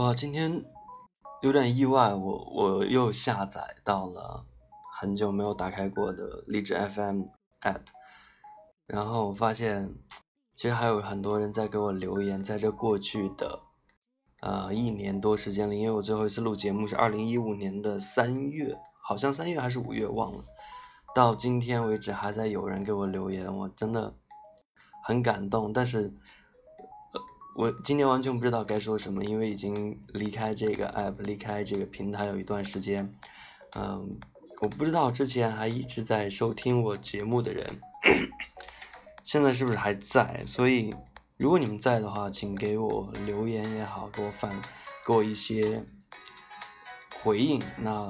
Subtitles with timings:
[0.00, 0.64] 哇，今天
[1.42, 4.46] 有点意外，我我又下载到了
[4.98, 7.24] 很久没有打开过的荔枝 FM
[7.60, 7.82] app，
[8.86, 9.94] 然后我发现
[10.56, 13.60] 其实还有很多人在给我留言，在这过去的
[14.40, 20.42] 呃一年多时间里，因为我最后一次录节目是二零一五年的三月，好像三月还是五月忘了，
[21.14, 24.14] 到今天为止还在有人给我留言，我真的
[25.04, 26.14] 很感动，但是。
[27.56, 33.12] 我今天完全不知道该说什么，因为已经离开这个 app，离开这个平台有一段时间。
[33.76, 34.18] 嗯，
[34.60, 37.68] 我不知道之前还一直在收听我节目的人，
[39.22, 40.42] 现在是不是还在？
[40.46, 40.94] 所以，
[41.36, 44.58] 如果你们在的话，请给我留言也好，给我反，
[45.06, 45.84] 给我一些
[47.20, 47.60] 回应。
[47.76, 48.08] 那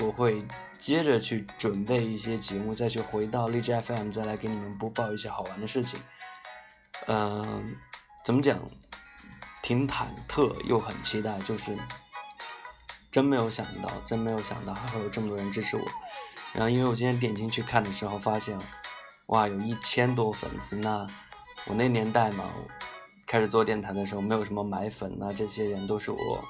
[0.00, 0.44] 我会
[0.78, 5.98] 接着去准备一些节目，再去回到荔枝 FM，再来给你们播报一些好玩的事情。
[7.06, 7.76] 嗯。
[8.22, 8.58] 怎么讲？
[9.62, 11.76] 挺忐忑又很期待，就是
[13.10, 15.82] 真没有想到，真没有想到还会有这么多人支持我。
[16.54, 18.58] 然后，因为我今天点进去看的时候，发现
[19.26, 20.76] 哇，有一千多粉丝。
[20.76, 21.06] 那
[21.66, 22.50] 我那年代嘛，
[23.26, 26.42] 开始做电台的时候，没有什么买粉那这些人都是我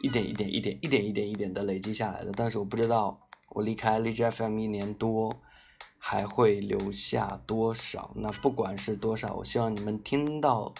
[0.00, 2.32] 一点一点、一点一点、一点一点的累积下来的。
[2.36, 5.34] 但是我不知道，我离开荔枝 FM 一年多，
[5.98, 8.12] 还会留下多少？
[8.14, 10.74] 那不管是多少，我希望你们听到。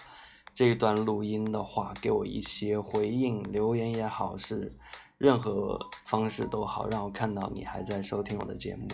[0.59, 4.69] 这一段录音的话，给我一些回应，留言也好，是
[5.17, 8.85] 任何方式都好，让我看到你还在收听我的节目。